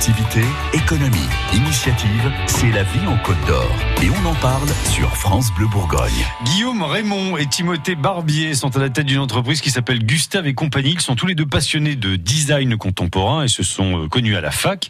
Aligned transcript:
Activité, 0.00 0.40
économie, 0.72 1.28
initiative, 1.52 2.32
c'est 2.46 2.70
la 2.70 2.84
vie 2.84 3.06
en 3.06 3.18
Côte 3.18 3.36
d'Or. 3.46 3.70
Et 4.02 4.08
on 4.08 4.26
en 4.26 4.34
parle 4.36 4.70
sur 4.88 5.14
France 5.14 5.52
Bleu 5.52 5.66
Bourgogne. 5.66 6.24
Guillaume 6.46 6.82
Raymond 6.82 7.36
et 7.36 7.44
Timothée 7.44 7.96
Barbier 7.96 8.54
sont 8.54 8.74
à 8.78 8.80
la 8.80 8.88
tête 8.88 9.04
d'une 9.04 9.18
entreprise 9.18 9.60
qui 9.60 9.70
s'appelle 9.70 10.02
Gustave 10.02 10.46
et 10.46 10.54
compagnie. 10.54 10.92
Ils 10.92 11.02
sont 11.02 11.16
tous 11.16 11.26
les 11.26 11.34
deux 11.34 11.44
passionnés 11.44 11.96
de 11.96 12.16
design 12.16 12.78
contemporain 12.78 13.44
et 13.44 13.48
se 13.48 13.62
sont 13.62 14.04
euh, 14.04 14.08
connus 14.08 14.36
à 14.36 14.40
la 14.40 14.50
fac. 14.50 14.88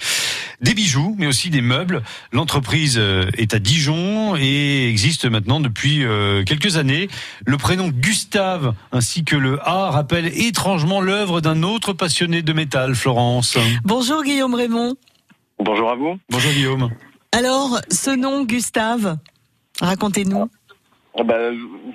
Des 0.60 0.74
bijoux, 0.74 1.16
mais 1.18 1.26
aussi 1.26 1.48
des 1.48 1.62
meubles. 1.62 2.02
L'entreprise 2.32 2.98
euh, 2.98 3.30
est 3.38 3.54
à 3.54 3.58
Dijon 3.58 4.36
et 4.36 4.90
existe 4.90 5.24
maintenant 5.24 5.58
depuis 5.58 6.04
euh, 6.04 6.44
quelques 6.44 6.76
années. 6.76 7.08
Le 7.46 7.56
prénom 7.56 7.88
Gustave 7.88 8.74
ainsi 8.92 9.24
que 9.24 9.36
le 9.36 9.58
A 9.66 9.90
rappellent 9.90 10.26
étrangement 10.26 11.00
l'œuvre 11.00 11.40
d'un 11.40 11.62
autre 11.62 11.94
passionné 11.94 12.42
de 12.42 12.52
métal, 12.52 12.94
Florence. 12.94 13.56
Bonjour 13.84 14.22
Guillaume 14.22 14.54
Raymond. 14.54 14.96
Bonjour 15.58 15.90
à 15.90 15.94
vous. 15.94 16.18
Bonjour 16.28 16.52
Guillaume. 16.52 16.90
Alors, 17.32 17.80
ce 17.90 18.10
nom 18.10 18.44
Gustave, 18.44 19.16
racontez-nous. 19.80 20.50
Ah 21.18 21.22
bah, 21.22 21.38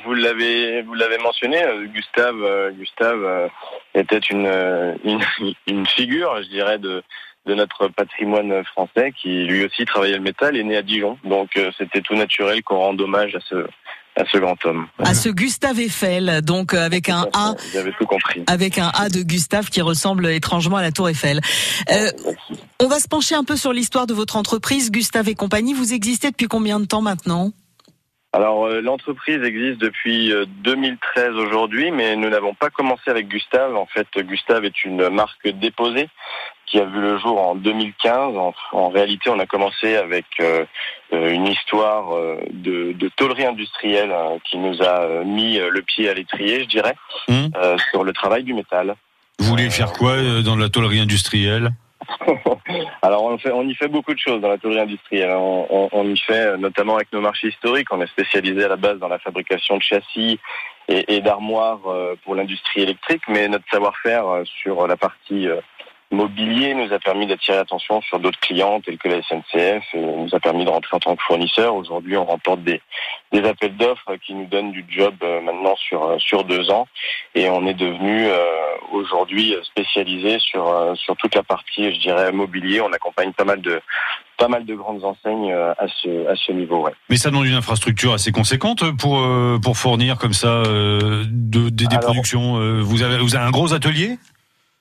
vous 0.04 0.14
l'avez 0.16 0.82
vous 0.82 0.96
l'avez 0.96 1.20
mentionné, 1.20 1.64
euh, 1.64 1.86
Gustave 1.86 2.72
Gustave 2.80 3.52
était 3.94 4.18
une, 4.18 4.48
une, 5.04 5.22
une 5.68 5.86
figure, 5.86 6.36
je 6.42 6.50
dirais, 6.50 6.80
de 6.80 7.04
de 7.46 7.54
notre 7.54 7.88
patrimoine 7.90 8.64
français 8.66 9.14
qui 9.20 9.46
lui 9.46 9.66
aussi 9.66 9.86
travaillait 9.86 10.18
le 10.18 10.24
métal, 10.24 10.58
est 10.58 10.64
né 10.64 10.78
à 10.78 10.82
Dijon. 10.82 11.18
Donc 11.24 11.60
c'était 11.78 12.02
tout 12.02 12.16
naturel 12.16 12.64
qu'on 12.64 12.78
rende 12.78 13.02
hommage 13.02 13.36
à 13.36 13.40
ce 13.48 13.68
à 14.18 14.24
ce 14.32 14.38
grand 14.38 14.64
homme. 14.66 14.88
À 15.00 15.14
ce 15.14 15.30
Gustave 15.30 15.80
Eiffel, 15.80 16.42
donc 16.42 16.74
avec 16.74 17.10
un 17.10 17.28
A. 17.34 17.54
Tout 18.00 18.06
compris. 18.06 18.44
Avec 18.48 18.78
un 18.78 18.90
A 18.94 19.10
de 19.10 19.22
Gustave 19.22 19.70
qui 19.70 19.82
ressemble 19.82 20.28
étrangement 20.28 20.78
à 20.78 20.82
la 20.82 20.92
Tour 20.92 21.10
Eiffel. 21.10 21.42
Euh, 21.92 22.10
on 22.82 22.88
va 22.88 23.00
se 23.00 23.08
pencher 23.08 23.36
un 23.36 23.44
peu 23.44 23.58
sur 23.58 23.74
l'histoire 23.74 24.08
de 24.08 24.14
votre 24.14 24.38
entreprise, 24.38 24.90
Gustave 24.92 25.28
et 25.30 25.36
compagnie. 25.36 25.74
Vous 25.74 25.94
existez 25.94 26.32
depuis 26.32 26.48
combien 26.48 26.80
de 26.80 26.86
temps 26.86 27.02
maintenant? 27.02 27.52
Alors 28.36 28.66
euh, 28.66 28.82
l'entreprise 28.82 29.42
existe 29.44 29.80
depuis 29.80 30.34
2013 30.64 31.30
euh, 31.30 31.46
aujourd'hui, 31.46 31.92
mais 31.92 32.18
nous 32.18 32.30
n'avons 32.30 32.54
pas 32.54 32.70
commencé 32.70 33.10
avec 33.10 33.30
Gustave. 33.30 33.78
En 33.78 33.86
fait, 33.86 34.08
Gustave 34.18 34.66
est 34.66 34.84
une 34.84 35.08
marque 35.08 35.48
déposée 35.48 36.10
qui 36.66 36.78
a 36.80 36.84
vu 36.84 37.00
le 37.00 37.18
jour 37.18 37.40
en 37.40 37.56
2015. 37.56 38.36
En, 38.74 38.90
réalité, 38.90 39.30
on 39.30 39.40
a 39.40 39.46
commencé 39.46 39.96
avec 39.96 40.26
euh, 40.42 40.66
une 41.14 41.48
histoire 41.48 42.08
de, 42.52 42.92
de 42.92 43.10
tôlerie 43.16 43.46
industrielle 43.46 44.12
hein, 44.12 44.38
qui 44.44 44.58
nous 44.58 44.82
a 44.82 45.24
mis 45.24 45.58
le 45.58 45.82
pied 45.82 46.10
à 46.10 46.14
l'étrier, 46.14 46.64
je 46.64 46.68
dirais, 46.68 46.96
mmh. 47.30 47.78
sur 47.92 48.04
le 48.04 48.12
travail 48.12 48.44
du 48.44 48.54
métal. 48.54 48.96
Vous 49.40 49.46
voulez 49.46 49.70
faire 49.70 49.94
quoi 49.94 50.18
dans 50.44 50.58
la 50.58 50.68
tôlerie 50.68 51.00
industrielle? 51.00 51.72
Alors 53.02 53.24
on, 53.24 53.68
y 53.68 53.76
fait 53.76 53.88
beaucoup 53.88 54.14
de 54.14 54.20
choses 54.20 54.42
dans 54.42 54.50
la 54.50 54.58
tôlerie 54.58 54.82
industrielle. 54.82 55.32
On, 55.32 55.90
on, 55.92 56.04
y 56.06 56.18
fait 56.18 56.48
euh, 56.48 56.58
notamment 56.58 56.96
avec 56.96 57.12
nos 57.14 57.22
marchés 57.22 57.50
historiques. 57.50 57.92
On 57.92 58.02
est 58.02 58.08
spécialisé 58.08 58.64
à 58.64 58.70
la 58.70 58.76
base 58.76 59.00
dans 59.00 59.08
la 59.08 59.20
fabrication 59.20 59.78
de 59.78 59.82
châssis 59.82 60.40
et, 60.88 61.16
et 61.16 61.22
d'armoires 61.22 61.82
euh, 61.88 62.16
pour 62.24 62.36
l'industrie 62.36 62.82
électrique, 62.82 63.24
mais 63.28 63.48
notre 63.48 63.66
savoir-faire 63.72 64.28
euh, 64.28 64.44
sur 64.46 64.88
la 64.88 64.98
partie 64.98 65.48
mobilier 66.12 66.74
nous 66.74 66.94
a 66.94 67.00
permis 67.00 67.28
d'attirer 67.28 67.58
l'attention 67.58 68.02
sur 68.02 68.20
d'autres 68.20 68.40
clients 68.40 68.80
tels 68.82 68.98
que 68.98 69.08
la 69.08 69.22
SNCF 69.24 69.84
et 69.94 70.00
nous 70.00 70.34
a 70.34 70.40
permis 70.40 70.66
de 70.66 70.70
rentrer 70.70 70.96
en 70.96 71.00
tant 71.00 71.16
que 71.16 71.24
fournisseur. 71.24 71.76
Aujourd'hui, 71.76 72.16
on 72.18 72.26
remporte 72.26 72.64
des, 72.64 72.82
des 73.34 73.44
appels 73.48 73.76
d'offres 73.76 74.16
qui 74.26 74.34
nous 74.34 74.46
donnent 74.46 74.72
du 74.72 74.86
job 74.88 75.16
euh, 75.24 75.42
maintenant 75.42 75.76
sur 75.76 76.04
euh, 76.04 76.18
sur 76.20 76.44
deux 76.44 76.70
ans 76.70 76.88
et 77.34 77.50
on 77.50 77.66
est 77.66 77.74
devenu 77.74 78.28
euh, 78.28 78.38
aujourd'hui 78.94 79.56
spécialisé 79.64 80.38
sur 80.40 80.94
sur 80.96 81.16
toute 81.18 81.36
la 81.36 81.44
partie, 81.44 81.94
je 81.94 82.00
dirais, 82.00 82.32
mobilier. 82.32 82.82
On 82.82 82.92
accompagne 82.94 83.34
pas 83.34 83.46
mal 83.46 83.62
de 83.62 83.82
pas 84.38 84.48
mal 84.48 84.66
de 84.66 84.76
grandes 84.76 85.04
enseignes 85.04 85.54
à 85.54 85.88
ce 86.02 86.28
à 86.30 86.36
ce 86.36 86.52
niveau. 86.52 86.86
Ouais. 86.86 86.92
Mais 87.10 87.18
ça 87.18 87.30
demande 87.30 87.46
une 87.46 87.56
infrastructure 87.56 88.14
assez 88.14 88.32
conséquente 88.32 88.84
pour 88.98 89.26
pour 89.64 89.78
fournir 89.78 90.18
comme 90.18 90.34
ça 90.34 90.64
de, 90.64 91.70
des, 91.70 91.98
productions. 92.00 92.82
Vous 92.82 93.02
avez 93.02 93.18
vous 93.18 93.36
avez 93.36 93.46
un 93.46 93.52
gros 93.52 93.74
atelier? 93.74 94.18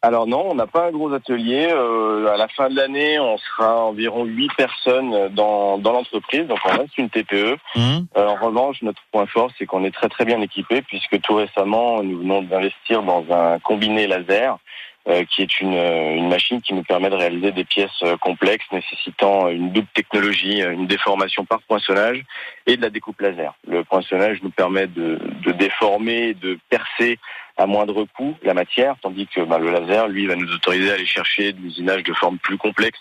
Alors 0.04 0.26
non, 0.26 0.50
on 0.50 0.54
n'a 0.54 0.66
pas 0.66 0.88
un 0.88 0.90
gros 0.90 1.12
atelier. 1.12 1.68
Euh, 1.70 2.32
à 2.32 2.36
la 2.36 2.48
fin 2.48 2.68
de 2.68 2.76
l'année, 2.76 3.18
on 3.18 3.38
sera 3.38 3.84
environ 3.84 4.24
8 4.24 4.50
personnes 4.54 5.28
dans, 5.30 5.78
dans 5.78 5.92
l'entreprise, 5.92 6.46
donc 6.46 6.58
on 6.66 6.78
reste 6.78 6.98
une 6.98 7.08
TPE. 7.08 7.56
Mmh. 7.74 7.80
Euh, 8.16 8.26
en 8.26 8.34
revanche, 8.34 8.82
notre 8.82 9.02
point 9.12 9.26
fort, 9.26 9.50
c'est 9.58 9.64
qu'on 9.64 9.84
est 9.84 9.94
très 9.94 10.08
très 10.08 10.24
bien 10.24 10.40
équipé, 10.42 10.82
puisque 10.82 11.20
tout 11.22 11.36
récemment, 11.36 12.02
nous 12.02 12.18
venons 12.18 12.42
d'investir 12.42 13.02
dans 13.02 13.24
un 13.30 13.58
combiné 13.60 14.06
laser 14.06 14.58
euh, 15.06 15.22
qui 15.26 15.42
est 15.42 15.60
une, 15.60 15.74
euh, 15.74 16.14
une, 16.14 16.30
machine 16.30 16.62
qui 16.62 16.72
nous 16.72 16.82
permet 16.82 17.10
de 17.10 17.14
réaliser 17.14 17.52
des 17.52 17.64
pièces 17.64 17.90
euh, 18.04 18.16
complexes 18.16 18.64
nécessitant 18.72 19.50
une 19.50 19.70
double 19.70 19.88
technologie, 19.92 20.62
une 20.62 20.86
déformation 20.86 21.44
par 21.44 21.60
poinçonnage 21.60 22.22
et 22.66 22.78
de 22.78 22.80
la 22.80 22.88
découpe 22.88 23.20
laser. 23.20 23.52
Le 23.68 23.84
poinçonnage 23.84 24.42
nous 24.42 24.48
permet 24.48 24.86
de, 24.86 25.18
de 25.44 25.52
déformer, 25.52 26.32
de 26.32 26.58
percer 26.70 27.18
à 27.56 27.66
moindre 27.66 28.04
coût 28.16 28.34
la 28.42 28.54
matière, 28.54 28.96
tandis 29.02 29.26
que 29.26 29.40
bah, 29.40 29.58
le 29.58 29.70
laser, 29.70 30.08
lui, 30.08 30.26
va 30.26 30.36
nous 30.36 30.50
autoriser 30.52 30.90
à 30.90 30.94
aller 30.94 31.06
chercher 31.06 31.52
de 31.52 31.60
l'usinage 31.60 32.02
de 32.02 32.12
formes 32.12 32.38
plus 32.38 32.58
complexes 32.58 32.98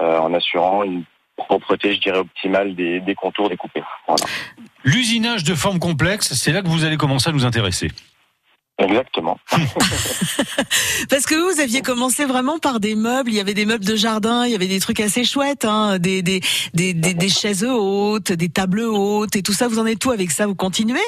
euh, 0.00 0.18
en 0.18 0.32
assurant 0.34 0.84
une 0.84 1.04
propreté, 1.36 1.94
je 1.94 2.00
dirais, 2.00 2.18
optimale 2.18 2.74
des, 2.74 3.00
des 3.00 3.14
contours 3.14 3.48
découpés. 3.48 3.82
Voilà. 4.06 4.24
L'usinage 4.84 5.44
de 5.44 5.54
formes 5.54 5.78
complexes, 5.78 6.34
c'est 6.34 6.52
là 6.52 6.62
que 6.62 6.68
vous 6.68 6.84
allez 6.84 6.96
commencer 6.96 7.30
à 7.30 7.32
nous 7.32 7.44
intéresser. 7.44 7.90
Exactement. 8.80 9.38
Parce 11.10 11.26
que 11.26 11.34
vous 11.34 11.60
aviez 11.60 11.82
commencé 11.82 12.24
vraiment 12.24 12.58
par 12.58 12.80
des 12.80 12.94
meubles, 12.94 13.30
il 13.30 13.36
y 13.36 13.40
avait 13.40 13.54
des 13.54 13.66
meubles 13.66 13.84
de 13.84 13.94
jardin, 13.94 14.46
il 14.46 14.52
y 14.52 14.54
avait 14.54 14.68
des 14.68 14.80
trucs 14.80 15.00
assez 15.00 15.24
chouettes, 15.24 15.66
hein, 15.66 15.98
des, 15.98 16.22
des, 16.22 16.40
des, 16.72 16.94
des, 16.94 17.28
chaises 17.28 17.64
hautes, 17.64 18.32
des 18.32 18.48
tables 18.48 18.80
hautes 18.80 19.36
et 19.36 19.42
tout 19.42 19.52
ça. 19.52 19.68
Vous 19.68 19.78
en 19.78 19.86
êtes 19.86 19.98
tout 19.98 20.12
avec 20.12 20.30
ça? 20.30 20.46
Vous 20.46 20.54
continuez? 20.54 20.98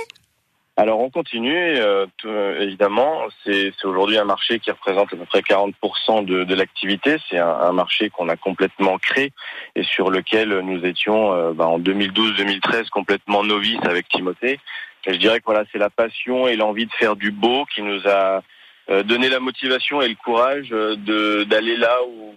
Alors 0.76 1.00
on 1.00 1.10
continue, 1.10 1.76
euh, 1.78 2.06
euh, 2.24 2.60
évidemment. 2.60 3.24
C'est 3.44 3.72
aujourd'hui 3.84 4.16
un 4.16 4.24
marché 4.24 4.58
qui 4.58 4.70
représente 4.70 5.12
à 5.12 5.16
peu 5.16 5.26
près 5.26 5.40
40% 5.40 6.24
de, 6.24 6.44
de 6.44 6.54
l'activité. 6.54 7.16
C'est 7.28 7.38
un, 7.38 7.72
marché 7.72 8.08
qu'on 8.08 8.28
a 8.28 8.36
complètement 8.36 8.98
créé 8.98 9.32
et 9.76 9.82
sur 9.82 10.10
lequel 10.10 10.60
nous 10.60 10.84
étions 10.86 11.32
euh, 11.32 11.52
bah, 11.52 11.66
en 11.66 11.78
2012-2013 11.78 12.88
complètement 12.88 13.44
novices 13.44 13.84
avec 13.84 14.08
Timothée 14.08 14.58
je 15.06 15.16
dirais 15.16 15.40
que 15.40 15.44
voilà, 15.44 15.64
c'est 15.72 15.78
la 15.78 15.90
passion 15.90 16.46
et 16.46 16.56
l'envie 16.56 16.86
de 16.86 16.92
faire 16.92 17.16
du 17.16 17.30
beau 17.30 17.64
qui 17.74 17.82
nous 17.82 18.06
a 18.06 18.42
euh, 18.90 19.02
donné 19.02 19.28
la 19.28 19.40
motivation 19.40 20.00
et 20.00 20.08
le 20.08 20.14
courage 20.14 20.70
d'aller 20.70 21.76
là 21.76 21.98
où 22.06 22.34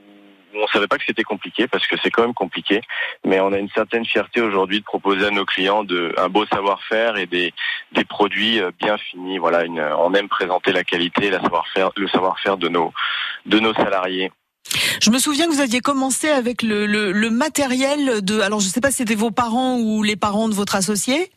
on 0.55 0.67
savait 0.67 0.87
pas 0.87 0.97
que 0.97 1.03
c'était 1.05 1.23
compliqué 1.23 1.67
parce 1.67 1.85
que 1.87 1.95
c'est 2.01 2.09
quand 2.09 2.23
même 2.23 2.33
compliqué, 2.33 2.81
mais 3.25 3.39
on 3.39 3.53
a 3.53 3.57
une 3.57 3.69
certaine 3.69 4.05
fierté 4.05 4.41
aujourd'hui 4.41 4.79
de 4.79 4.85
proposer 4.85 5.25
à 5.25 5.31
nos 5.31 5.45
clients 5.45 5.83
de 5.83 6.13
un 6.17 6.29
beau 6.29 6.45
savoir-faire 6.47 7.17
et 7.17 7.25
des 7.25 7.53
des 7.91 8.05
produits 8.05 8.59
euh, 8.59 8.71
bien 8.79 8.97
finis. 8.97 9.37
Voilà, 9.37 9.65
une, 9.65 9.79
on 9.79 10.13
aime 10.13 10.29
présenter 10.29 10.71
la 10.71 10.83
qualité, 10.83 11.29
la 11.29 11.41
savoir-faire, 11.41 11.91
le 11.95 12.07
savoir-faire 12.07 12.57
de 12.57 12.69
nos 12.69 12.93
de 13.45 13.59
nos 13.59 13.73
salariés. 13.73 14.31
Je 15.01 15.11
me 15.11 15.19
souviens 15.19 15.45
que 15.45 15.51
vous 15.51 15.61
aviez 15.61 15.79
commencé 15.79 16.29
avec 16.29 16.63
le, 16.63 16.85
le, 16.85 17.11
le 17.11 17.29
matériel 17.29 18.23
de. 18.23 18.39
Alors, 18.39 18.59
je 18.59 18.67
ne 18.67 18.71
sais 18.71 18.81
pas 18.81 18.89
si 18.89 18.97
c'était 18.97 19.15
vos 19.15 19.31
parents 19.31 19.77
ou 19.77 20.03
les 20.03 20.15
parents 20.15 20.49
de 20.49 20.55
votre 20.55 20.75
associé 20.75 21.31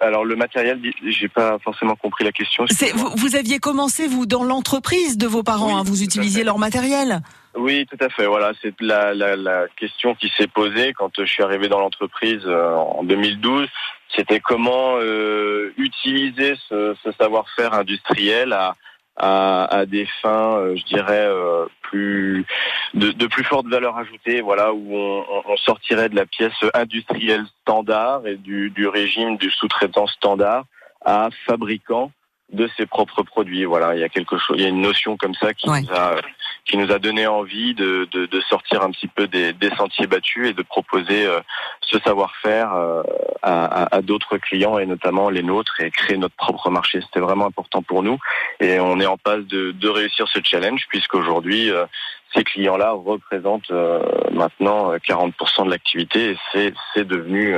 alors 0.00 0.24
le 0.24 0.36
matériel, 0.36 0.80
j'ai 1.06 1.28
pas 1.28 1.58
forcément 1.58 1.96
compris 1.96 2.24
la 2.24 2.30
question. 2.30 2.66
Vous, 2.94 3.10
vous, 3.16 3.36
aviez 3.36 3.58
commencé 3.58 4.06
vous 4.06 4.26
dans 4.26 4.44
l'entreprise 4.44 5.16
de 5.16 5.26
vos 5.26 5.42
parents, 5.42 5.78
hein, 5.78 5.82
vous 5.82 6.02
utilisiez 6.02 6.44
leur 6.44 6.58
matériel. 6.58 7.22
Oui, 7.54 7.86
tout 7.86 8.02
à 8.02 8.08
fait. 8.08 8.26
Voilà, 8.26 8.52
c'est 8.62 8.74
la, 8.80 9.14
la, 9.14 9.36
la, 9.36 9.66
question 9.76 10.14
qui 10.14 10.32
s'est 10.36 10.46
posée 10.46 10.94
quand 10.94 11.10
je 11.18 11.24
suis 11.24 11.42
arrivé 11.42 11.68
dans 11.68 11.80
l'entreprise 11.80 12.42
euh, 12.46 12.74
en 12.74 13.04
2012. 13.04 13.68
C'était 14.16 14.40
comment 14.40 14.96
euh, 14.96 15.72
utiliser 15.76 16.54
ce, 16.68 16.94
savoir-faire 17.18 17.74
industriel 17.74 18.52
à, 19.16 19.84
des 19.86 20.06
fins, 20.22 20.56
euh, 20.56 20.76
je 20.76 20.84
dirais, 20.84 21.26
euh, 21.26 21.66
plus 21.82 22.46
de, 22.94 23.26
plus 23.26 23.44
forte 23.44 23.66
valeur 23.66 23.96
ajoutée, 23.96 24.40
voilà, 24.40 24.72
où 24.72 24.96
on, 24.96 25.24
on, 25.46 25.56
sortirait 25.58 26.08
de 26.08 26.16
la 26.16 26.26
pièce 26.26 26.54
industrielle 26.72 27.44
standard 27.60 28.26
et 28.26 28.36
du, 28.36 28.70
du 28.70 28.88
régime 28.88 29.36
du 29.36 29.50
sous-traitant 29.50 30.06
standard 30.06 30.64
à 31.04 31.28
fabricant 31.46 32.10
de 32.52 32.68
ses 32.76 32.86
propres 32.86 33.22
produits. 33.22 33.64
Voilà, 33.64 33.94
il 33.94 34.00
y 34.00 34.04
a 34.04 34.08
quelque 34.08 34.38
chose, 34.38 34.56
il 34.58 34.62
y 34.62 34.66
a 34.66 34.68
une 34.68 34.80
notion 34.82 35.16
comme 35.16 35.34
ça 35.34 35.54
qui 35.54 35.68
nous 35.68 35.92
a 35.92 36.16
qui 36.64 36.76
nous 36.76 36.92
a 36.92 36.98
donné 36.98 37.26
envie 37.26 37.74
de, 37.74 38.08
de, 38.12 38.26
de 38.26 38.40
sortir 38.42 38.82
un 38.82 38.90
petit 38.90 39.08
peu 39.08 39.26
des, 39.26 39.52
des, 39.52 39.70
sentiers 39.70 40.06
battus 40.06 40.48
et 40.48 40.52
de 40.52 40.62
proposer 40.62 41.26
euh, 41.26 41.40
ce 41.80 41.98
savoir-faire 41.98 42.72
euh, 42.72 43.02
à, 43.42 43.96
à, 43.96 44.00
d'autres 44.00 44.38
clients 44.38 44.78
et 44.78 44.86
notamment 44.86 45.28
les 45.28 45.42
nôtres 45.42 45.80
et 45.80 45.90
créer 45.90 46.16
notre 46.16 46.36
propre 46.36 46.70
marché. 46.70 47.00
C'était 47.00 47.20
vraiment 47.20 47.46
important 47.46 47.82
pour 47.82 48.02
nous 48.02 48.18
et 48.60 48.78
on 48.78 49.00
est 49.00 49.06
en 49.06 49.16
passe 49.16 49.44
de, 49.46 49.72
de 49.72 49.88
réussir 49.88 50.28
ce 50.28 50.38
challenge 50.44 50.86
puisqu'aujourd'hui 50.88 51.70
euh, 51.70 51.84
ces 52.34 52.44
clients-là 52.44 52.92
représentent 52.92 53.72
maintenant 54.30 54.94
40% 54.94 55.66
de 55.66 55.70
l'activité 55.70 56.30
et 56.54 56.72
c'est 56.94 57.06
devenu 57.06 57.56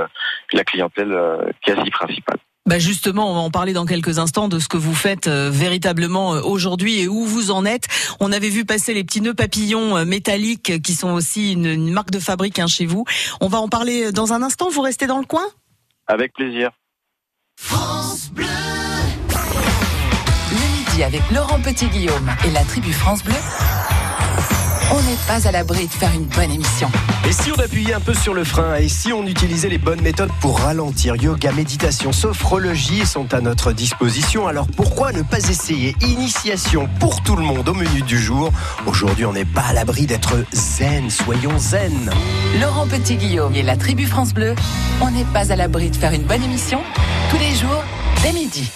la 0.52 0.64
clientèle 0.64 1.17
quasi 1.62 1.91
principale. 1.91 2.38
Bah 2.66 2.78
justement, 2.78 3.31
on 3.31 3.34
va 3.34 3.40
en 3.40 3.50
parler 3.50 3.75
dans 3.75 3.84
quelques 3.84 4.19
instants 4.19 4.49
de 4.49 4.58
ce 4.58 4.69
que 4.69 4.78
vous 4.78 4.94
faites 4.94 5.26
euh, 5.26 5.50
véritablement 5.50 6.34
euh, 6.34 6.40
aujourd'hui 6.40 6.99
et 6.99 7.08
où 7.08 7.26
vous 7.26 7.50
en 7.50 7.66
êtes. 7.66 7.88
On 8.20 8.32
avait 8.32 8.49
vu 8.49 8.64
passer 8.64 8.94
les 8.94 9.05
petits 9.05 9.20
nœuds 9.20 9.34
papillons 9.34 9.99
euh, 9.99 10.06
métalliques 10.06 10.81
qui 10.81 10.94
sont 10.94 11.11
aussi 11.11 11.52
une, 11.52 11.93
marque 11.93 12.11
de 12.11 12.19
fabrique 12.19 12.58
hein, 12.58 12.66
chez 12.66 12.87
vous. 12.87 13.05
On 13.43 13.49
va 13.49 13.61
en 13.61 13.69
parler 13.69 14.12
dans 14.12 14.32
un 14.32 14.43
instant. 14.43 14.70
Vous 14.70 14.81
restez 14.81 15.06
dans 15.06 15.19
le 15.19 15.26
coin? 15.26 15.44
Avec 16.06 16.32
plaisir. 16.32 16.70
France 17.61 18.31
Bleu. 18.32 18.46
Le 20.50 20.78
midi 20.78 21.02
avec 21.02 21.20
Laurent 21.32 21.60
Petit-Guillaume 21.60 22.31
et 22.46 22.50
la 22.50 22.64
tribu 22.64 22.94
France 22.94 23.22
Bleu 23.25 23.34
on 24.92 25.02
n'est 25.02 25.19
pas 25.26 25.46
à 25.48 25.52
l'abri 25.52 25.86
de 25.86 25.92
faire 25.92 26.12
une 26.14 26.26
bonne 26.26 26.50
émission. 26.50 26.90
Et 27.28 27.32
si 27.32 27.50
on 27.52 27.60
appuyait 27.60 27.94
un 27.94 28.00
peu 28.00 28.14
sur 28.14 28.34
le 28.34 28.44
frein 28.44 28.76
et 28.76 28.88
si 28.88 29.12
on 29.12 29.26
utilisait 29.26 29.69
les 29.69 29.78
bonnes 29.78 30.00
méthodes 30.02 30.31
pour 30.40 30.60
ralentir 30.60 31.16
Yoga, 31.16 31.52
méditation, 31.52 32.12
sophrologie 32.12 33.06
sont 33.06 33.32
à 33.32 33.40
notre 33.40 33.72
disposition. 33.72 34.46
Alors 34.46 34.66
pourquoi 34.66 35.12
ne 35.12 35.22
pas 35.22 35.38
essayer 35.38 35.96
Initiation 36.02 36.88
pour 37.00 37.22
tout 37.22 37.36
le 37.36 37.42
monde 37.42 37.69
au 37.69 37.75
menu 37.75 38.02
du 38.02 38.19
jour. 38.19 38.52
Aujourd'hui, 38.86 39.25
on 39.25 39.32
n'est 39.32 39.44
pas 39.44 39.64
à 39.69 39.72
l'abri 39.72 40.06
d'être 40.06 40.34
zen. 40.52 41.10
Soyons 41.10 41.58
zen. 41.58 42.10
Laurent 42.60 42.86
Petit-Guillaume 42.86 43.54
et 43.54 43.62
la 43.62 43.76
tribu 43.76 44.06
France 44.06 44.34
Bleu, 44.34 44.54
on 45.00 45.10
n'est 45.10 45.25
pas 45.32 45.52
à 45.52 45.56
l'abri 45.56 45.90
de 45.90 45.96
faire 45.96 46.12
une 46.12 46.25
bonne 46.25 46.42
émission 46.42 46.81
tous 47.31 47.38
les 47.38 47.54
jours 47.54 47.82
dès 48.22 48.32
midi. 48.32 48.70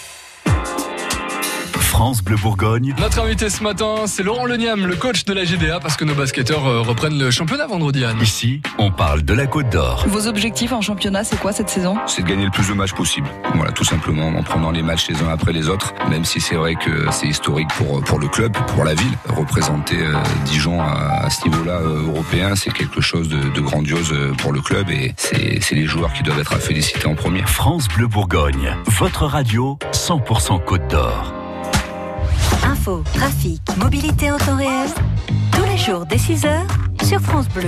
France 1.99 2.23
Bleu 2.23 2.37
Bourgogne. 2.37 2.95
Notre 2.97 3.19
invité 3.19 3.49
ce 3.49 3.61
matin, 3.61 4.05
c'est 4.07 4.23
Laurent 4.23 4.45
Leniam, 4.45 4.85
le 4.85 4.95
coach 4.95 5.25
de 5.25 5.33
la 5.33 5.43
GDA, 5.43 5.81
parce 5.81 5.97
que 5.97 6.05
nos 6.05 6.15
basketteurs 6.15 6.65
euh, 6.65 6.79
reprennent 6.79 7.19
le 7.19 7.29
championnat 7.29 7.67
vendredi. 7.67 8.05
Anne. 8.05 8.21
Ici, 8.21 8.61
on 8.77 8.89
parle 8.89 9.23
de 9.23 9.33
la 9.33 9.47
Côte 9.47 9.69
d'Or. 9.69 10.05
Vos 10.07 10.25
objectifs 10.25 10.71
en 10.71 10.79
championnat, 10.79 11.25
c'est 11.25 11.37
quoi 11.37 11.51
cette 11.51 11.67
saison? 11.67 11.97
C'est 12.07 12.21
de 12.21 12.27
gagner 12.29 12.45
le 12.45 12.51
plus 12.51 12.69
de 12.69 12.73
matchs 12.73 12.93
possible. 12.93 13.27
Voilà, 13.53 13.73
tout 13.73 13.83
simplement 13.83 14.29
en 14.29 14.43
prenant 14.43 14.71
les 14.71 14.81
matchs 14.81 15.09
les 15.09 15.21
uns 15.21 15.27
après 15.27 15.51
les 15.51 15.67
autres. 15.67 15.93
Même 16.09 16.23
si 16.23 16.39
c'est 16.39 16.55
vrai 16.55 16.75
que 16.75 17.11
c'est 17.11 17.27
historique 17.27 17.67
pour 17.77 18.01
pour 18.01 18.17
le 18.17 18.29
club, 18.29 18.53
pour 18.67 18.85
la 18.85 18.93
ville, 18.93 19.17
représenter 19.27 19.97
euh, 20.01 20.13
Dijon 20.45 20.81
à, 20.81 21.29
ce 21.29 21.49
niveau-là 21.49 21.81
euh, 21.81 22.07
européen, 22.07 22.55
c'est 22.55 22.71
quelque 22.71 23.01
chose 23.01 23.27
de, 23.27 23.49
de, 23.49 23.59
grandiose 23.59 24.15
pour 24.37 24.53
le 24.53 24.61
club 24.61 24.89
et 24.89 25.13
c'est 25.17 25.75
les 25.75 25.85
joueurs 25.85 26.13
qui 26.13 26.23
doivent 26.23 26.39
être 26.39 26.53
à 26.53 26.59
féliciter 26.59 27.07
en 27.07 27.15
premier. 27.15 27.41
France 27.41 27.89
Bleu 27.89 28.07
Bourgogne, 28.07 28.73
votre 28.87 29.25
radio 29.25 29.77
100% 29.91 30.63
Côte 30.63 30.89
d'Or. 30.89 31.38
Info, 32.79 33.03
trafic, 33.13 33.61
mobilité 33.75 34.31
en 34.31 34.37
temps 34.37 34.55
réel. 34.55 34.87
Tous 35.51 35.65
les 35.65 35.77
jours 35.77 36.05
dès 36.05 36.15
6h 36.15 36.47
sur 37.03 37.19
France 37.19 37.49
Bleu. 37.49 37.67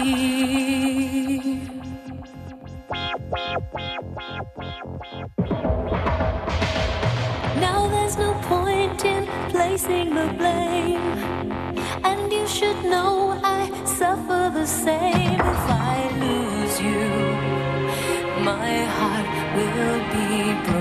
Now 0.00 0.06
there's 7.90 8.16
no 8.16 8.32
point 8.44 9.04
in 9.04 9.26
placing 9.50 10.14
the 10.14 10.32
blame, 10.38 11.02
and 12.02 12.32
you 12.32 12.46
should 12.48 12.82
know 12.82 13.38
I 13.44 13.70
suffer 13.84 14.50
the 14.54 14.64
same. 14.64 15.38
If 15.38 15.68
I 15.68 16.08
lose 16.18 16.80
you, 16.80 17.04
my 18.42 18.84
heart 18.96 19.28
will 19.54 20.00
be 20.14 20.54
broken. 20.64 20.79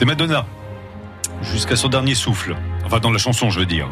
C'est 0.00 0.06
Madonna. 0.06 0.46
Jusqu'à 1.42 1.76
son 1.76 1.88
dernier 1.88 2.14
souffle. 2.14 2.56
Enfin, 2.86 3.00
dans 3.00 3.10
la 3.10 3.18
chanson, 3.18 3.50
je 3.50 3.60
veux 3.60 3.66
dire. 3.66 3.86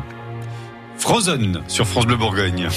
Frozen 0.97 1.61
sur 1.69 1.87
France 1.87 2.07
Bleu 2.07 2.17
Bourgogne. 2.17 2.71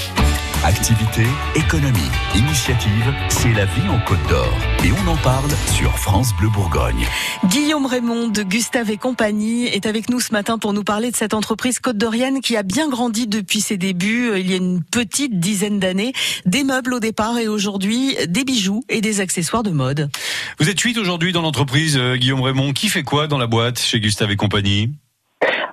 Activité, 0.63 1.23
économie, 1.55 1.97
initiative, 2.35 3.11
c'est 3.29 3.51
la 3.51 3.65
vie 3.65 3.89
en 3.89 3.99
Côte 4.01 4.19
d'Or. 4.29 4.55
Et 4.85 4.91
on 4.91 5.07
en 5.09 5.17
parle 5.17 5.49
sur 5.73 5.97
France 5.97 6.35
Bleu 6.35 6.49
Bourgogne. 6.49 7.07
Guillaume 7.49 7.87
Raymond 7.87 8.27
de 8.27 8.43
Gustave 8.43 8.91
et 8.91 8.97
compagnie 8.97 9.65
est 9.65 9.87
avec 9.87 10.07
nous 10.07 10.19
ce 10.19 10.31
matin 10.31 10.59
pour 10.59 10.73
nous 10.73 10.83
parler 10.83 11.09
de 11.09 11.15
cette 11.15 11.33
entreprise 11.33 11.79
côte 11.79 11.97
d'Orienne 11.97 12.41
qui 12.41 12.57
a 12.57 12.61
bien 12.61 12.89
grandi 12.89 13.25
depuis 13.25 13.59
ses 13.59 13.77
débuts 13.77 14.29
euh, 14.29 14.39
il 14.39 14.51
y 14.51 14.53
a 14.53 14.57
une 14.57 14.83
petite 14.83 15.39
dizaine 15.39 15.79
d'années. 15.79 16.13
Des 16.45 16.63
meubles 16.63 16.93
au 16.93 16.99
départ 16.99 17.39
et 17.39 17.47
aujourd'hui 17.47 18.15
des 18.27 18.43
bijoux 18.43 18.83
et 18.87 19.01
des 19.01 19.19
accessoires 19.19 19.63
de 19.63 19.71
mode. 19.71 20.11
Vous 20.59 20.69
êtes 20.69 20.79
huit 20.79 20.95
aujourd'hui 20.99 21.31
dans 21.31 21.41
l'entreprise, 21.41 21.97
euh, 21.97 22.17
Guillaume 22.17 22.41
Raymond. 22.41 22.73
Qui 22.73 22.89
fait 22.89 23.03
quoi 23.03 23.25
dans 23.25 23.39
la 23.39 23.47
boîte 23.47 23.79
chez 23.79 23.99
Gustave 23.99 24.29
et 24.29 24.35
compagnie? 24.35 24.91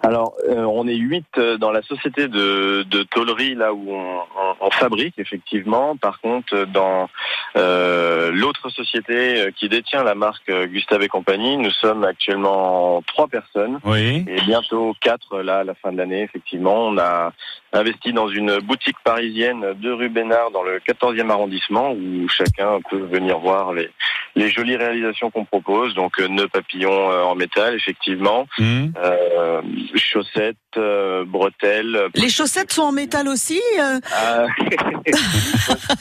Alors, 0.02 0.34
euh, 0.48 0.62
on 0.64 0.86
est 0.86 0.94
huit 0.94 1.26
euh, 1.38 1.56
dans 1.58 1.70
la 1.72 1.82
société 1.82 2.28
de, 2.28 2.84
de 2.84 3.02
tôlerie, 3.02 3.54
là 3.54 3.72
où 3.72 3.92
on, 3.92 4.18
on- 4.18 4.56
on 4.60 4.70
fabrique, 4.70 5.14
effectivement. 5.18 5.96
Par 5.96 6.20
contre, 6.20 6.64
dans 6.66 7.08
euh, 7.56 8.30
l'autre 8.32 8.68
société 8.70 9.50
qui 9.56 9.68
détient 9.68 10.04
la 10.04 10.14
marque 10.14 10.50
Gustave 10.68 11.02
et 11.02 11.08
compagnie, 11.08 11.56
nous 11.56 11.70
sommes 11.70 12.04
actuellement 12.04 13.02
trois 13.06 13.26
personnes. 13.28 13.78
Oui. 13.84 14.24
Et 14.28 14.40
bientôt 14.42 14.94
quatre, 15.00 15.40
là, 15.42 15.58
à 15.58 15.64
la 15.64 15.74
fin 15.74 15.92
de 15.92 15.98
l'année, 15.98 16.22
effectivement. 16.22 16.86
On 16.88 16.98
a 16.98 17.32
investi 17.72 18.12
dans 18.12 18.28
une 18.28 18.58
boutique 18.60 18.96
parisienne 19.04 19.74
de 19.76 19.90
rue 19.92 20.08
Bénard, 20.08 20.50
dans 20.52 20.62
le 20.62 20.78
14e 20.80 21.30
arrondissement, 21.30 21.92
où 21.92 22.28
chacun 22.28 22.78
peut 22.88 22.96
venir 23.04 23.38
voir 23.38 23.72
les, 23.74 23.90
les 24.36 24.48
jolies 24.50 24.76
réalisations 24.76 25.30
qu'on 25.30 25.44
propose. 25.44 25.94
Donc, 25.94 26.18
euh, 26.20 26.28
nœuds 26.28 26.48
papillons 26.48 27.10
euh, 27.10 27.22
en 27.22 27.34
métal, 27.34 27.74
effectivement. 27.74 28.46
Hum. 28.58 28.92
Euh, 29.02 29.60
chaussettes, 29.94 30.56
euh, 30.76 31.24
bretelles. 31.26 32.08
Les 32.14 32.28
chaussettes 32.30 32.72
sont 32.72 32.82
en 32.82 32.92
métal 32.92 33.28
aussi 33.28 33.60
euh 33.78 33.98
Ah, 34.12 34.46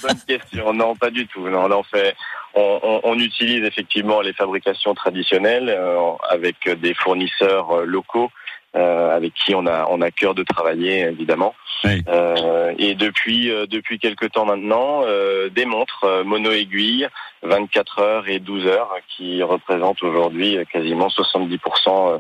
bonne, 0.01 0.19
question. 0.27 0.73
Non, 0.73 0.95
pas 0.95 1.09
du 1.09 1.27
tout. 1.27 1.47
Non, 1.49 1.65
on 1.65 1.71
en 1.71 1.83
fait. 1.83 2.15
On, 2.53 2.79
on- 2.81 3.01
on 3.03 3.19
utilise 3.19 3.63
effectivement 3.63 4.21
les 4.21 4.33
fabrications 4.33 4.93
traditionnelles 4.95 5.69
euh, 5.69 6.11
avec 6.29 6.55
des 6.79 6.93
fournisseurs 6.93 7.71
euh, 7.71 7.85
locaux. 7.85 8.31
Euh, 8.77 9.15
avec 9.15 9.33
qui 9.33 9.55
on 9.55 9.65
a 9.65 9.87
on 9.89 10.01
a 10.01 10.11
cœur 10.11 10.35
de 10.35 10.43
travailler 10.43 11.01
évidemment 11.01 11.55
Oui. 11.83 12.03
Euh, 12.07 12.73
et 12.77 12.95
depuis 12.95 13.49
euh, 13.51 13.65
depuis 13.65 13.97
quelques 13.99 14.31
temps 14.31 14.45
maintenant 14.45 15.01
euh, 15.05 15.49
des 15.49 15.65
montres 15.65 16.03
euh, 16.03 16.23
mono 16.23 16.51
aiguille 16.51 17.07
24 17.43 17.99
heures 17.99 18.27
et 18.29 18.39
12 18.39 18.65
heures 18.67 18.91
qui 19.15 19.41
représentent 19.43 20.01
aujourd'hui 20.03 20.57
quasiment 20.71 21.07
70% 21.07 21.59
euh, 21.87 22.17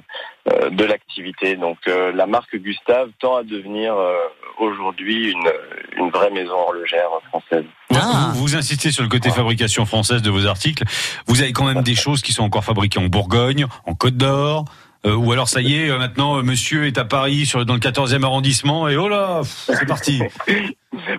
euh, 0.51 0.69
de 0.69 0.83
l'activité 0.83 1.55
donc 1.55 1.77
euh, 1.87 2.11
la 2.13 2.25
marque 2.25 2.55
Gustave 2.55 3.09
tend 3.19 3.35
à 3.35 3.43
devenir 3.43 3.95
euh, 3.95 4.15
aujourd'hui 4.59 5.31
une 5.31 5.51
une 5.97 6.09
vraie 6.09 6.31
maison 6.31 6.53
horlogère 6.55 7.09
française 7.29 7.65
Ah. 7.93 8.31
Vous, 8.33 8.41
vous 8.41 8.55
insistez 8.55 8.91
sur 8.91 9.03
le 9.03 9.09
côté 9.09 9.29
fabrication 9.29 9.85
française 9.85 10.21
de 10.21 10.29
vos 10.29 10.45
articles. 10.45 10.83
Vous 11.27 11.41
avez 11.41 11.51
quand 11.51 11.65
même 11.65 11.83
des 11.83 11.95
choses 11.95 12.21
qui 12.21 12.31
sont 12.31 12.43
encore 12.43 12.63
fabriquées 12.63 12.99
en 12.99 13.07
Bourgogne, 13.07 13.65
en 13.85 13.95
Côte 13.95 14.17
d'Or. 14.17 14.65
Euh, 15.07 15.15
ou 15.15 15.31
alors 15.31 15.47
ça 15.47 15.61
y 15.61 15.75
est, 15.79 15.89
euh, 15.89 15.97
maintenant 15.97 16.37
euh, 16.37 16.41
monsieur 16.41 16.85
est 16.85 16.97
à 16.97 17.05
Paris 17.05 17.49
dans 17.65 17.75
le 17.75 17.79
14e 17.79 18.23
arrondissement 18.23 18.89
et 18.89 18.97
oh 18.97 19.07
là, 19.07 19.41
c'est 19.43 19.87
parti. 19.87 20.21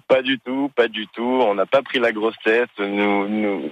Pas 0.08 0.22
du 0.22 0.38
tout, 0.40 0.72
pas 0.74 0.88
du 0.88 1.06
tout. 1.08 1.22
On 1.22 1.54
n'a 1.54 1.66
pas 1.66 1.82
pris 1.82 2.00
la 2.00 2.10
grosse 2.10 2.34
tête. 2.42 2.70
Nous, 2.80 3.70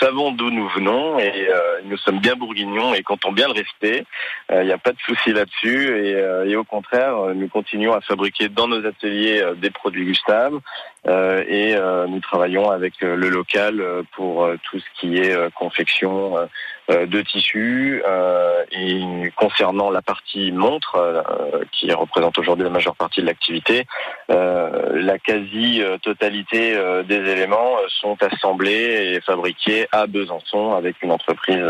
savons 0.00 0.32
d'où 0.32 0.50
nous 0.50 0.68
venons 0.70 1.20
et 1.20 1.48
nous 1.84 1.98
sommes 1.98 2.18
bien 2.18 2.34
bourguignons 2.34 2.94
et 2.94 3.02
comptons 3.02 3.30
bien 3.30 3.46
le 3.46 3.52
rester. 3.52 4.06
Il 4.50 4.64
n'y 4.64 4.72
a 4.72 4.78
pas 4.78 4.90
de 4.90 4.98
souci 5.06 5.32
là-dessus 5.32 6.04
et, 6.04 6.50
et 6.50 6.56
au 6.56 6.64
contraire, 6.64 7.14
nous 7.34 7.48
continuons 7.48 7.92
à 7.92 8.00
fabriquer 8.00 8.48
dans 8.48 8.66
nos 8.66 8.84
ateliers 8.84 9.44
des 9.58 9.70
produits 9.70 10.06
Gustave 10.06 10.58
euh, 11.06 11.44
et 11.46 11.76
nous 12.08 12.20
travaillons 12.20 12.70
avec 12.70 12.94
le 13.00 13.28
local 13.28 13.84
pour 14.16 14.48
tout 14.64 14.80
ce 14.80 15.00
qui 15.00 15.18
est 15.18 15.36
confection 15.54 16.48
de 16.88 17.22
tissus 17.22 18.02
et 18.80 19.32
concernant 19.36 19.90
la 19.90 20.02
partie 20.02 20.52
montre 20.52 20.96
euh, 20.96 21.22
qui 21.72 21.92
représente 21.92 22.38
aujourd'hui 22.38 22.64
la 22.64 22.70
majeure 22.70 22.96
partie 22.96 23.20
de 23.20 23.26
l'activité. 23.26 23.86
Euh, 24.30 25.02
la 25.02 25.18
quasi-totalité 25.18 26.74
euh, 26.74 27.02
des 27.02 27.16
éléments 27.16 27.76
sont 28.00 28.16
assemblés 28.22 29.14
et 29.14 29.20
fabriqués 29.20 29.86
à 29.92 30.06
Besançon 30.06 30.72
avec 30.74 30.96
une 31.02 31.12
entreprise 31.12 31.64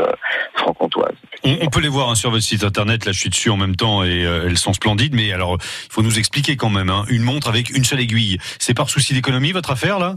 franc-comtoise. 0.55 1.15
On, 1.45 1.57
on 1.63 1.67
peut 1.69 1.81
les 1.81 1.89
voir 1.89 2.11
hein, 2.11 2.15
sur 2.15 2.31
votre 2.31 2.45
site 2.45 2.65
internet. 2.65 3.05
Là, 3.05 3.13
je 3.13 3.19
suis 3.19 3.31
dessus 3.31 3.51
en 3.51 3.57
même 3.57 3.77
temps 3.77 4.05
et 4.05 4.21
elles 4.21 4.59
sont 4.59 4.73
splendides. 4.73 5.15
Mais 5.15 5.33
alors, 5.33 5.59
il 5.61 5.93
faut 5.93 6.03
nous 6.03 6.19
expliquer 6.19 6.57
quand 6.57 6.71
même. 6.71 6.91
hein, 6.91 7.05
une 7.09 7.23
montre 7.23 7.49
avec 7.49 7.71
une 7.71 7.85
seule 7.85 8.01
aiguille. 8.01 8.39
C'est 8.59 8.75
par 8.75 8.89
souci 8.89 9.15
d'économie 9.15 9.53
votre 9.53 9.71
affaire 9.71 9.99
là? 9.99 10.17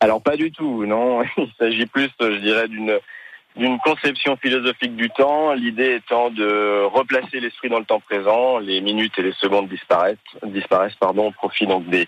Alors 0.00 0.22
pas 0.22 0.36
du 0.36 0.50
tout, 0.50 0.86
non. 0.86 1.22
Il 1.36 1.50
s'agit 1.58 1.86
plus, 1.86 2.08
je 2.20 2.38
dirais, 2.38 2.68
d'une 2.68 2.98
d'une 3.56 3.78
conception 3.80 4.36
philosophique 4.36 4.96
du 4.96 5.10
temps, 5.10 5.52
l'idée 5.52 5.94
étant 5.96 6.30
de 6.30 6.84
replacer 6.84 7.40
l'esprit 7.40 7.68
dans 7.68 7.80
le 7.80 7.84
temps 7.84 8.00
présent, 8.00 8.58
les 8.58 8.80
minutes 8.80 9.18
et 9.18 9.22
les 9.22 9.32
secondes 9.32 9.68
disparaissent, 9.68 10.16
disparaissent 10.44 10.94
pardon, 11.00 11.28
au 11.28 11.32
profit 11.32 11.66
donc 11.66 11.88
des 11.88 12.06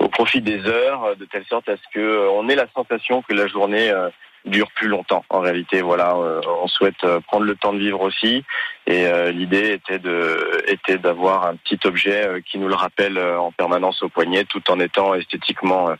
au 0.00 0.08
profit 0.08 0.40
des 0.40 0.64
heures, 0.66 1.14
de 1.16 1.26
telle 1.26 1.44
sorte 1.44 1.68
à 1.68 1.76
ce 1.76 1.82
que 1.92 2.00
euh, 2.00 2.30
on 2.30 2.48
ait 2.48 2.54
la 2.54 2.66
sensation 2.74 3.22
que 3.22 3.34
la 3.34 3.46
journée 3.46 3.90
euh, 3.90 4.08
dure 4.46 4.70
plus 4.74 4.88
longtemps. 4.88 5.24
En 5.28 5.40
réalité, 5.40 5.82
voilà, 5.82 6.16
euh, 6.16 6.40
on 6.62 6.66
souhaite 6.66 7.06
prendre 7.26 7.44
le 7.44 7.54
temps 7.54 7.74
de 7.74 7.78
vivre 7.78 8.00
aussi, 8.00 8.42
et 8.86 9.06
l'idée 9.30 9.72
était 9.74 9.98
de 9.98 10.64
était 10.66 10.96
d'avoir 10.96 11.46
un 11.46 11.56
petit 11.56 11.78
objet 11.86 12.42
qui 12.50 12.58
nous 12.58 12.66
le 12.66 12.74
rappelle 12.74 13.18
en 13.18 13.52
permanence 13.52 14.02
au 14.02 14.08
poignet, 14.08 14.44
tout 14.44 14.62
en 14.70 14.80
étant 14.80 15.14
esthétiquement 15.14 15.90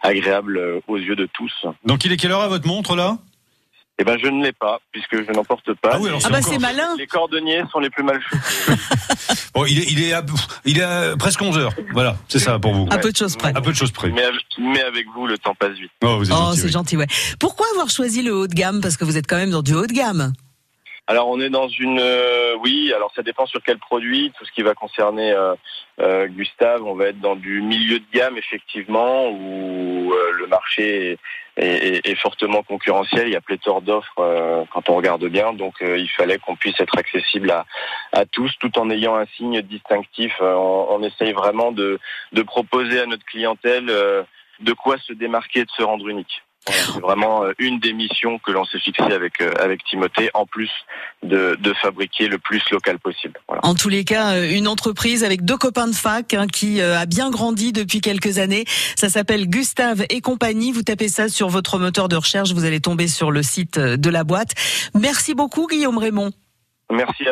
agréable 0.00 0.80
aux 0.88 0.96
yeux 0.96 1.14
de 1.14 1.26
tous. 1.26 1.66
Donc 1.84 2.06
il 2.06 2.12
est 2.12 2.16
quelle 2.16 2.32
heure 2.32 2.40
à 2.40 2.48
votre 2.48 2.66
montre 2.66 2.96
là? 2.96 3.18
Eh 3.98 4.04
ben, 4.04 4.16
je 4.20 4.26
ne 4.26 4.42
l'ai 4.42 4.52
pas, 4.52 4.80
puisque 4.90 5.14
je 5.26 5.30
n'en 5.32 5.44
porte 5.44 5.72
pas. 5.80 5.90
Ah 5.92 5.98
oui, 6.00 6.08
alors 6.08 6.20
Ah 6.24 6.30
bah 6.30 6.38
encore- 6.38 6.52
c'est 6.52 6.58
malin. 6.58 6.88
Les 6.98 7.06
cordonniers 7.06 7.62
sont 7.70 7.78
les 7.78 7.90
plus 7.90 8.02
mal 8.02 8.20
chaussés. 8.22 8.72
Bon, 9.54 9.66
il 9.66 9.78
est, 9.80 9.84
il 9.92 10.02
est, 10.02 10.12
à, 10.14 10.24
il 10.64 10.78
est 10.78 10.82
à 10.82 11.14
presque 11.18 11.42
11 11.42 11.58
heures. 11.58 11.74
Voilà, 11.92 12.16
c'est 12.26 12.38
ça 12.38 12.58
pour 12.58 12.72
vous. 12.72 12.88
À 12.90 12.96
peu 12.96 13.12
de 13.12 13.16
choses 13.16 13.36
près. 13.36 13.50
À 13.54 13.60
peu 13.60 13.70
de 13.70 13.76
choses 13.76 13.90
près. 13.92 14.08
mais, 14.08 14.22
avec, 14.24 14.40
mais 14.58 14.80
avec 14.82 15.06
vous, 15.14 15.26
le 15.26 15.36
temps 15.36 15.54
passe 15.54 15.74
vite. 15.78 15.90
Oh, 16.02 16.16
vous 16.16 16.24
êtes 16.30 16.32
Oh, 16.34 16.40
gentil, 16.46 16.58
c'est 16.58 16.66
oui. 16.66 16.72
gentil, 16.72 16.96
ouais. 16.96 17.06
Pourquoi 17.38 17.66
avoir 17.72 17.90
choisi 17.90 18.22
le 18.22 18.34
haut 18.34 18.46
de 18.46 18.54
gamme? 18.54 18.80
Parce 18.80 18.96
que 18.96 19.04
vous 19.04 19.18
êtes 19.18 19.26
quand 19.26 19.36
même 19.36 19.50
dans 19.50 19.60
du 19.62 19.74
haut 19.74 19.86
de 19.86 19.92
gamme. 19.92 20.32
Alors 21.12 21.28
on 21.28 21.42
est 21.42 21.50
dans 21.50 21.68
une 21.68 22.00
euh, 22.00 22.56
oui, 22.64 22.90
alors 22.96 23.12
ça 23.14 23.20
dépend 23.22 23.44
sur 23.44 23.62
quel 23.62 23.76
produit, 23.76 24.32
tout 24.38 24.46
ce 24.46 24.52
qui 24.52 24.62
va 24.62 24.72
concerner 24.72 25.30
euh, 25.30 25.54
euh, 26.00 26.26
Gustave, 26.26 26.82
on 26.84 26.94
va 26.94 27.08
être 27.08 27.20
dans 27.20 27.36
du 27.36 27.60
milieu 27.60 27.98
de 27.98 28.04
gamme 28.14 28.38
effectivement 28.38 29.28
où 29.28 30.10
le 30.32 30.46
marché 30.46 31.18
est, 31.58 32.14
fortement 32.14 32.62
concurrentiel, 32.62 33.28
il 33.28 33.34
y 33.34 33.36
a 33.36 33.42
pléthore 33.42 33.82
d'offres 33.82 34.66
quand 34.72 34.88
on 34.88 34.94
regarde 34.94 35.26
bien, 35.26 35.52
donc 35.52 35.74
il 35.82 36.08
fallait 36.08 36.38
qu'on 36.38 36.56
puisse 36.56 36.80
être 36.80 36.96
accessible 36.96 37.50
à, 37.50 37.66
à 38.12 38.24
tous 38.24 38.50
tout 38.58 38.78
en 38.78 38.88
ayant 38.88 39.14
un 39.14 39.26
signe 39.36 39.60
distinctif. 39.60 40.32
On, 40.40 40.86
on 40.88 41.02
essaye 41.02 41.32
vraiment 41.32 41.72
de, 41.72 41.98
de 42.32 42.42
proposer 42.42 43.00
à 43.00 43.06
notre 43.06 43.26
clientèle 43.26 43.84
de 43.86 44.72
quoi 44.72 44.96
se 44.96 45.12
démarquer, 45.12 45.64
de 45.64 45.70
se 45.76 45.82
rendre 45.82 46.08
unique. 46.08 46.42
Voilà, 46.66 46.82
c'est 46.94 47.00
vraiment 47.00 47.44
euh, 47.44 47.52
une 47.58 47.80
des 47.80 47.92
missions 47.92 48.38
que 48.38 48.52
l'on 48.52 48.64
s'est 48.64 48.78
fixée 48.78 49.02
avec 49.02 49.40
euh, 49.40 49.52
avec 49.58 49.82
Timothée, 49.84 50.30
en 50.34 50.46
plus 50.46 50.70
de, 51.22 51.56
de 51.58 51.72
fabriquer 51.74 52.28
le 52.28 52.38
plus 52.38 52.62
local 52.70 52.98
possible. 52.98 53.40
Voilà. 53.48 53.64
En 53.64 53.74
tous 53.74 53.88
les 53.88 54.04
cas, 54.04 54.34
euh, 54.34 54.50
une 54.50 54.68
entreprise 54.68 55.24
avec 55.24 55.44
deux 55.44 55.56
copains 55.56 55.88
de 55.88 55.94
fac 55.94 56.34
hein, 56.34 56.46
qui 56.46 56.80
a 56.80 57.06
bien 57.06 57.30
grandi 57.30 57.72
depuis 57.72 58.00
quelques 58.00 58.38
années. 58.38 58.64
Ça 58.96 59.08
s'appelle 59.08 59.48
Gustave 59.48 60.04
et 60.08 60.20
compagnie. 60.20 60.72
Vous 60.72 60.82
tapez 60.82 61.08
ça 61.08 61.28
sur 61.28 61.48
votre 61.48 61.78
moteur 61.78 62.08
de 62.08 62.16
recherche, 62.16 62.52
vous 62.52 62.64
allez 62.64 62.80
tomber 62.80 63.08
sur 63.08 63.30
le 63.30 63.42
site 63.42 63.78
de 63.78 64.10
la 64.10 64.24
boîte. 64.24 64.52
Merci 64.94 65.34
beaucoup 65.34 65.66
Guillaume 65.66 65.98
Raymond. 65.98 66.32
Merci 66.92 67.26
à 67.26 67.30